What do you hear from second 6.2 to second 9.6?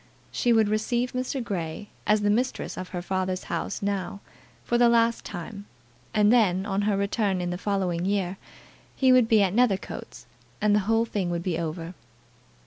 then, on her return in the following year, he would be at